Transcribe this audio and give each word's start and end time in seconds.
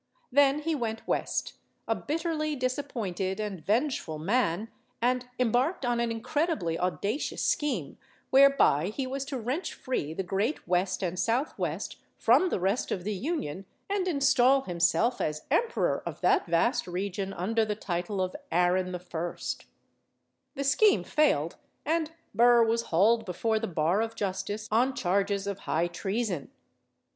Then 0.31 0.63
he 0.63 0.73
went 0.73 1.07
West, 1.07 1.53
a 1.87 1.93
MADAME 1.93 2.07
JUMEL 2.07 2.07
105 2.07 2.07
bitterly 2.07 2.55
disappointed 2.55 3.39
and 3.39 3.63
vengeful 3.63 4.17
man, 4.17 4.71
and 4.99 5.27
embarked 5.37 5.85
on 5.85 5.99
an 5.99 6.09
incredibly 6.11 6.79
audacious 6.79 7.43
scheme 7.43 7.99
whereby 8.31 8.87
he 8.87 9.05
was 9.05 9.23
to 9.25 9.37
wrench 9.37 9.75
free 9.75 10.15
the 10.15 10.23
great 10.23 10.67
West 10.67 11.03
and 11.03 11.19
Southwest 11.19 11.97
from 12.17 12.49
the 12.49 12.59
rest 12.59 12.91
of 12.91 13.03
the 13.03 13.13
Union 13.13 13.67
and 13.91 14.07
install 14.07 14.61
himself 14.61 15.21
as 15.21 15.45
emperor 15.51 16.01
of 16.03 16.19
that 16.21 16.47
vast 16.47 16.87
region, 16.87 17.31
under 17.31 17.63
the 17.63 17.75
title 17.75 18.21
of 18.21 18.35
"Aaron 18.51 18.95
I." 19.13 19.35
The 20.55 20.63
scheme 20.63 21.03
failed, 21.03 21.57
and 21.85 22.11
Burr 22.33 22.63
was 22.63 22.85
hauled 22.89 23.23
before 23.23 23.59
the 23.59 23.67
bar 23.67 24.01
of 24.01 24.15
justice 24.15 24.67
on 24.71 24.95
charges 24.95 25.45
of 25.45 25.59
high 25.59 25.85
treason. 25.85 26.49